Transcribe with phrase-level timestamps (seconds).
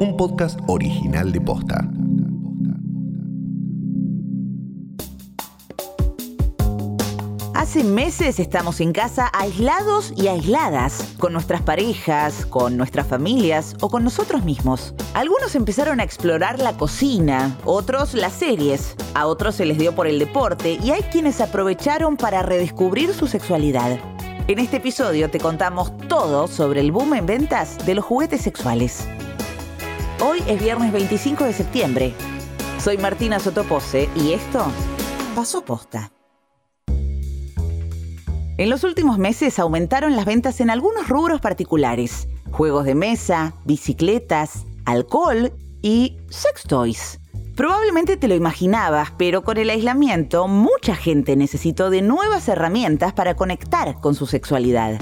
[0.00, 1.86] un podcast original de Posta.
[7.54, 13.90] Hace meses estamos en casa aislados y aisladas, con nuestras parejas, con nuestras familias o
[13.90, 14.94] con nosotros mismos.
[15.12, 20.06] Algunos empezaron a explorar la cocina, otros las series, a otros se les dio por
[20.06, 23.98] el deporte y hay quienes aprovecharon para redescubrir su sexualidad.
[24.48, 29.06] En este episodio te contamos todo sobre el boom en ventas de los juguetes sexuales.
[30.22, 32.12] Hoy es viernes 25 de septiembre.
[32.78, 34.66] Soy Martina Sotopose y esto
[35.34, 36.12] pasó posta.
[38.58, 42.28] En los últimos meses aumentaron las ventas en algunos rubros particulares.
[42.50, 47.18] Juegos de mesa, bicicletas, alcohol y sex toys.
[47.56, 53.36] Probablemente te lo imaginabas, pero con el aislamiento mucha gente necesitó de nuevas herramientas para
[53.36, 55.00] conectar con su sexualidad.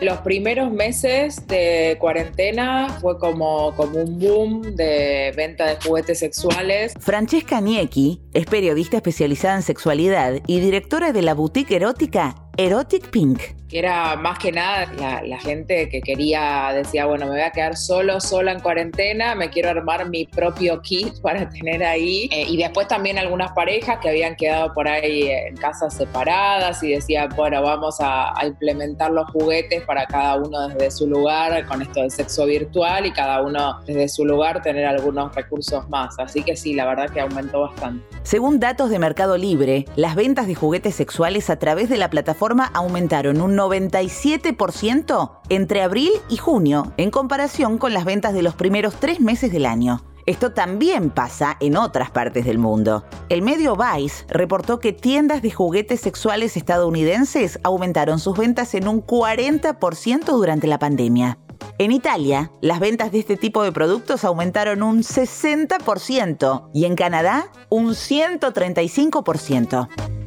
[0.00, 6.94] Los primeros meses de cuarentena fue como, como un boom de venta de juguetes sexuales.
[6.98, 13.59] Francesca Niecki es periodista especializada en sexualidad y directora de la boutique erótica Erotic Pink.
[13.72, 14.86] Era más que nada
[15.24, 19.48] la, gente que quería, decía, bueno, me voy a quedar solo, sola en cuarentena, me
[19.48, 22.28] quiero armar mi propio kit para tener ahí.
[22.32, 26.92] Eh, y después también algunas parejas que habían quedado por ahí en casas separadas y
[26.92, 31.82] decían, bueno, vamos a, a implementar los juguetes para cada uno desde su lugar con
[31.82, 36.18] esto del sexo virtual y cada uno desde su lugar tener algunos recursos más.
[36.18, 38.04] Así que sí, la verdad que aumentó bastante.
[38.22, 42.70] Según datos de Mercado Libre, las ventas de juguetes sexuales a través de la plataforma
[42.74, 48.94] aumentaron un 97% entre abril y junio, en comparación con las ventas de los primeros
[48.94, 50.02] tres meses del año.
[50.26, 53.04] Esto también pasa en otras partes del mundo.
[53.28, 59.04] El medio Vice reportó que tiendas de juguetes sexuales estadounidenses aumentaron sus ventas en un
[59.04, 61.38] 40% durante la pandemia.
[61.78, 67.50] En Italia, las ventas de este tipo de productos aumentaron un 60% y en Canadá
[67.68, 70.19] un 135%.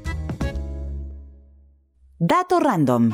[2.26, 3.12] Dato random.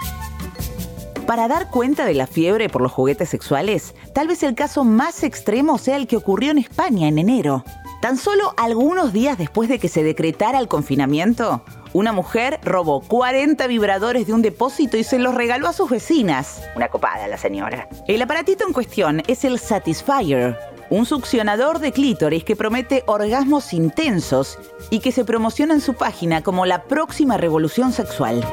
[1.25, 5.23] Para dar cuenta de la fiebre por los juguetes sexuales, tal vez el caso más
[5.23, 7.63] extremo sea el que ocurrió en España en enero.
[8.03, 13.65] Tan solo algunos días después de que se decretara el confinamiento, una mujer robó 40
[13.65, 16.61] vibradores de un depósito y se los regaló a sus vecinas.
[16.75, 17.89] Una copada la señora.
[18.07, 20.55] El aparatito en cuestión es el Satisfyer,
[20.91, 24.59] un succionador de clítoris que promete orgasmos intensos
[24.91, 28.45] y que se promociona en su página como la próxima revolución sexual.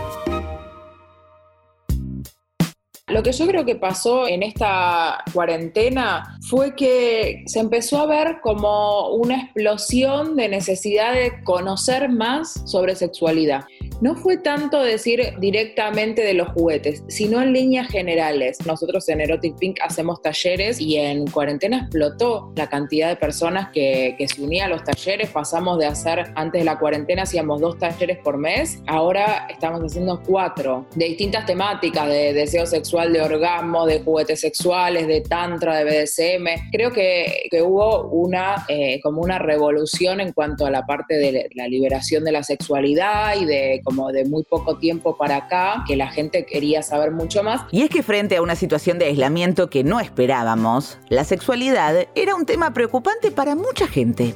[3.17, 8.41] Lo que yo creo que pasó en esta cuarentena fue que se empezó a ver
[8.43, 13.65] como una explosión de necesidad de conocer más sobre sexualidad
[14.01, 18.59] no fue tanto decir directamente de los juguetes, sino en líneas generales.
[18.67, 24.17] Nosotros en Erotic Pink hacemos talleres y en cuarentena explotó la cantidad de personas que,
[24.27, 25.31] se unían a los talleres.
[25.31, 30.21] Pasamos de hacer, antes de la cuarentena hacíamos dos talleres por mes, ahora estamos haciendo
[30.27, 35.85] cuatro, de distintas temáticas, de deseo sexual, de orgasmo, de juguetes sexuales, de tantra, de
[35.85, 36.71] BDSM.
[36.73, 41.69] Creo que, hubo una, eh, como una revolución en cuanto a la parte de la
[41.69, 46.09] liberación de la sexualidad y de como de muy poco tiempo para acá, que la
[46.09, 47.63] gente quería saber mucho más.
[47.71, 52.35] Y es que frente a una situación de aislamiento que no esperábamos, la sexualidad era
[52.35, 54.35] un tema preocupante para mucha gente.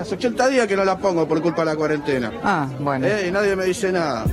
[0.00, 2.32] Hace 80 días que no la pongo por culpa de la cuarentena.
[2.44, 3.06] Ah, bueno.
[3.06, 4.24] Eh, y nadie me dice nada.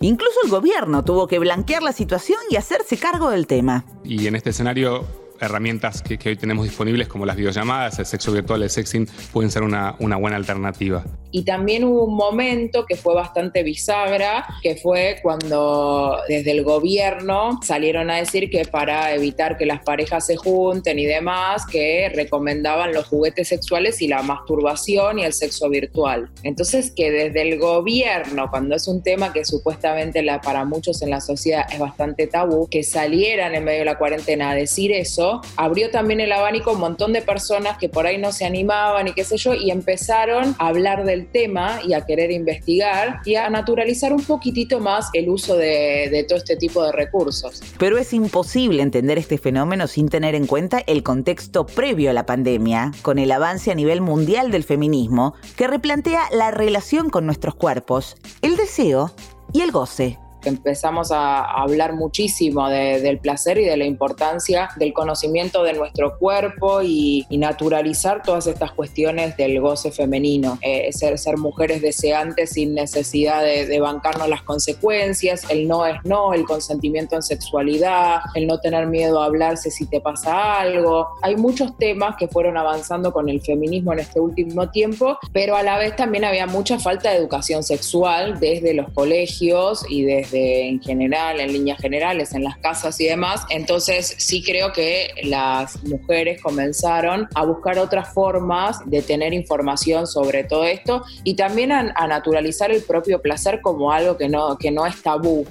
[0.00, 3.86] Incluso el gobierno tuvo que blanquear la situación y hacerse cargo del tema.
[4.04, 5.06] Y en este escenario
[5.40, 9.62] herramientas que, hoy tenemos disponibles como las videollamadas, el sexo virtual, el sexing, pueden ser
[9.62, 11.04] una, una buena alternativa.
[11.30, 17.60] Y también hubo un momento que fue bastante bisagra, que fue cuando desde el gobierno
[17.62, 22.94] salieron a decir que para evitar que las parejas se junten y demás, que recomendaban
[22.94, 26.30] los juguetes sexuales y la masturbación y el sexo virtual.
[26.42, 31.10] Entonces que desde el gobierno, cuando es un tema que supuestamente la, para muchos en
[31.10, 35.25] la sociedad es bastante tabú, que salieran en medio de la cuarentena a decir eso,
[35.56, 39.08] abrió también el abanico a un montón de personas que por ahí no se animaban
[39.08, 43.36] y qué sé yo, y empezaron a hablar del tema y a querer investigar y
[43.36, 47.62] a naturalizar un poquitito más el uso de, de todo este tipo de recursos.
[47.78, 52.26] Pero es imposible entender este fenómeno sin tener en cuenta el contexto previo a la
[52.26, 57.54] pandemia, con el avance a nivel mundial del feminismo, que replantea la relación con nuestros
[57.54, 59.12] cuerpos, el deseo
[59.52, 60.18] y el goce.
[60.46, 66.16] Que empezamos a hablar muchísimo del placer y de la importancia del conocimiento de nuestro
[66.18, 72.74] cuerpo y, naturalizar todas estas cuestiones del goce femenino, eh, ser, ser mujeres deseantes sin
[72.74, 78.46] necesidad de, de bancarnos las consecuencias, el no es no, el consentimiento en sexualidad, el
[78.46, 81.08] no tener miedo a hablarse si te pasa algo.
[81.22, 85.62] Hay muchos temas que fueron avanzando con el feminismo en este último tiempo, pero a
[85.62, 90.80] la vez también había mucha falta de educación sexual desde los colegios y desde en
[90.80, 93.44] general, en líneas generales, en las casas y demás.
[93.50, 100.44] Entonces sí creo que las mujeres comenzaron a buscar otras formas de tener información sobre
[100.44, 104.70] todo esto y también a, a naturalizar el propio placer como algo que no, que
[104.70, 105.46] no es tabú.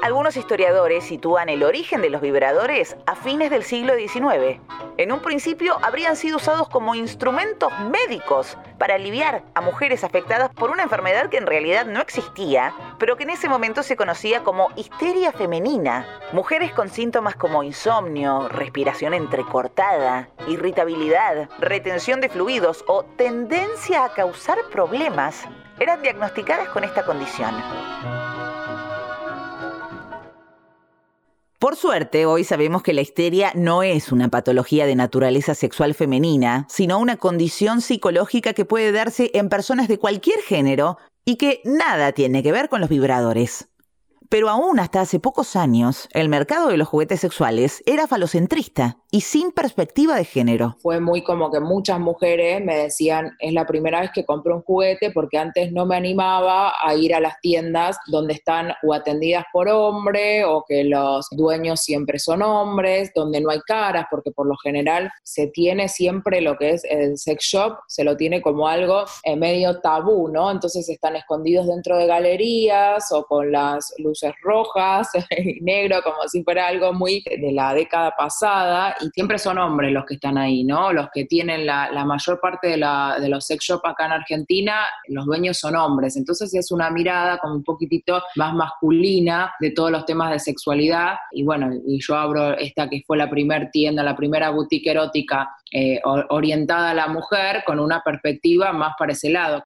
[0.00, 4.60] Algunos historiadores sitúan el origen de los vibradores a fines del siglo XIX.
[4.96, 10.70] En un principio habrían sido usados como instrumentos médicos para aliviar a mujeres afectadas por
[10.70, 14.68] una enfermedad que en realidad no existía, pero que en ese momento se conocía como
[14.76, 16.06] histeria femenina.
[16.32, 24.58] Mujeres con síntomas como insomnio, respiración entrecortada, irritabilidad, retención de fluidos o tendencia a causar
[24.70, 25.44] problemas
[25.80, 27.54] eran diagnosticadas con esta condición.
[31.58, 36.66] Por suerte, hoy sabemos que la histeria no es una patología de naturaleza sexual femenina,
[36.68, 42.12] sino una condición psicológica que puede darse en personas de cualquier género y que nada
[42.12, 43.70] tiene que ver con los vibradores.
[44.28, 49.22] Pero aún hasta hace pocos años, el mercado de los juguetes sexuales era falocentrista y
[49.22, 50.76] sin perspectiva de género.
[50.80, 54.62] Fue muy como que muchas mujeres me decían, es la primera vez que compro un
[54.62, 59.44] juguete porque antes no me animaba a ir a las tiendas donde están o atendidas
[59.52, 64.46] por hombre o que los dueños siempre son hombres, donde no hay caras, porque por
[64.46, 68.68] lo general se tiene siempre lo que es el sex shop, se lo tiene como
[68.68, 70.50] algo eh, medio tabú, ¿no?
[70.50, 75.08] Entonces están escondidos dentro de galerías o con las luces rojas
[75.38, 79.92] y negro, como si fuera algo muy de la década pasada, y siempre son hombres
[79.92, 80.92] los que están ahí, ¿no?
[80.92, 82.86] Los que tienen la, mayor parte de,
[83.20, 87.38] de, los sex shop acá en Argentina, los dueños son hombres, entonces es una mirada
[87.38, 92.16] como un poquitito más masculina de todos los temas de sexualidad, y bueno, y yo
[92.16, 97.08] abro esta que fue la primera tienda, la primera boutique erótica eh, orientada a la
[97.08, 99.62] mujer con una perspectiva más para ese lado.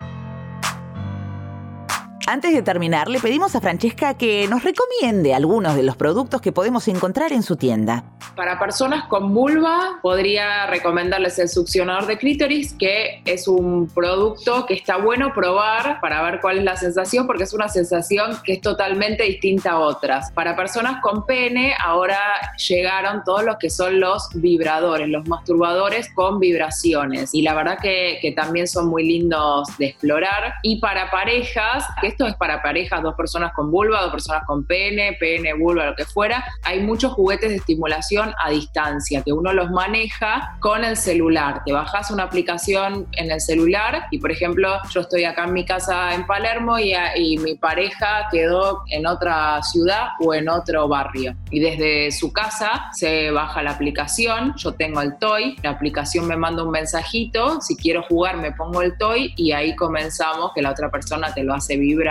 [2.33, 6.51] Antes de terminar, le pedimos a Francesca que nos recomiende algunos de los productos que
[6.51, 8.05] podemos encontrar en su tienda.
[8.35, 14.73] Para personas con vulva, podría recomendarles el succionador de clítoris, que es un producto que
[14.73, 18.63] está bueno probar para ver cuál es la sensación, porque es una sensación que es
[18.63, 20.33] totalmente distinta a otras.
[20.33, 22.19] Para personas con pene, ahora
[22.67, 27.35] llegaron todos los que son los vibradores, los masturbadores con vibraciones.
[27.35, 30.55] Y la verdad que, también son muy lindos de explorar.
[30.63, 35.17] Y para parejas, esto es para parejas, dos personas con vulva, dos personas con pene,
[35.19, 36.45] pene, vulva, lo que fuera.
[36.63, 41.63] Hay muchos juguetes de estimulación a distancia que uno los maneja con el celular.
[41.65, 45.65] Te bajas una aplicación en el celular y, por ejemplo, yo estoy acá en mi
[45.65, 51.35] casa en Palermo y, y mi pareja quedó en otra ciudad o en otro barrio.
[51.51, 56.37] Y desde su casa se baja la aplicación, yo tengo el toy, la aplicación me
[56.37, 60.71] manda un mensajito, si quiero jugar me pongo el toy y ahí comenzamos que la
[60.71, 62.02] otra persona te lo hace vivir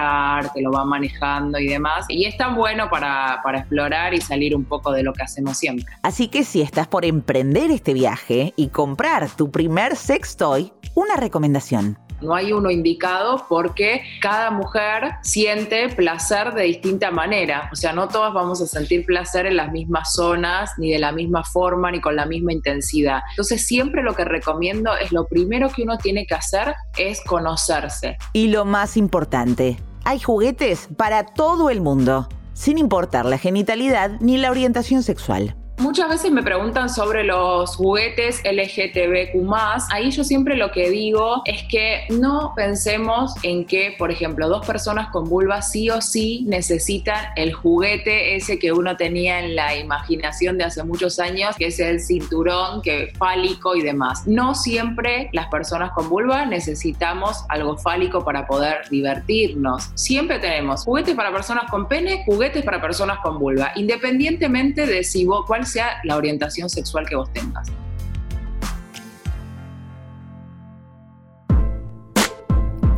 [0.53, 2.05] te lo va manejando y demás.
[2.09, 5.57] Y es tan bueno para, para explorar y salir un poco de lo que hacemos
[5.57, 5.85] siempre.
[6.01, 11.15] Así que si estás por emprender este viaje y comprar tu primer sex toy, una
[11.15, 11.97] recomendación.
[12.21, 17.69] No hay uno indicado porque cada mujer siente placer de distinta manera.
[17.71, 21.11] O sea, no todas vamos a sentir placer en las mismas zonas, ni de la
[21.11, 23.21] misma forma, ni con la misma intensidad.
[23.31, 28.17] Entonces, siempre lo que recomiendo es lo primero que uno tiene que hacer es conocerse.
[28.33, 34.37] Y lo más importante, hay juguetes para todo el mundo, sin importar la genitalidad ni
[34.37, 35.55] la orientación sexual.
[35.81, 39.51] Muchas veces me preguntan sobre los juguetes LGTBQ.
[39.89, 44.63] Ahí yo siempre lo que digo es que no pensemos en que, por ejemplo, dos
[44.63, 49.75] personas con vulva sí o sí necesitan el juguete ese que uno tenía en la
[49.75, 54.27] imaginación de hace muchos años, que es el cinturón que fálico y demás.
[54.27, 59.89] No siempre las personas con vulva necesitamos algo fálico para poder divertirnos.
[59.95, 65.25] Siempre tenemos juguetes para personas con pene, juguetes para personas con vulva, independientemente de si
[65.25, 65.65] vos, cuál
[66.03, 67.67] la orientación sexual que vos tengas.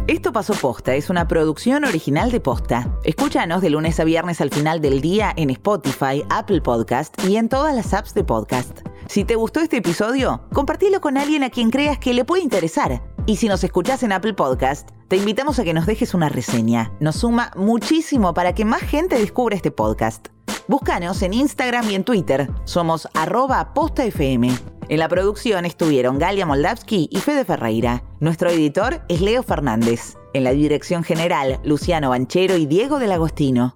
[0.08, 2.88] Esto pasó posta, es una producción original de posta.
[3.03, 7.48] Escúchanos de lunes a viernes al final del día en Spotify, Apple Podcast y en
[7.48, 8.82] todas las apps de podcast.
[9.08, 13.01] Si te gustó este episodio, compartilo con alguien a quien creas que le puede interesar.
[13.25, 16.92] Y si nos escuchás en Apple Podcast, te invitamos a que nos dejes una reseña.
[17.00, 20.27] Nos suma muchísimo para que más gente descubra este podcast.
[20.67, 22.50] Búscanos en Instagram y en Twitter.
[22.63, 24.58] Somos arroba postafm.
[24.89, 28.03] En la producción estuvieron Galia Moldavsky y Fede Ferreira.
[28.22, 30.17] Nuestro editor es Leo Fernández.
[30.34, 33.75] En la dirección general, Luciano Banchero y Diego del Agostino.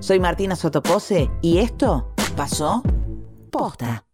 [0.00, 2.82] Soy Martina Sotopose y esto pasó
[3.50, 4.04] posta.